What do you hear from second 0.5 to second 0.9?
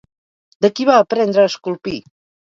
De qui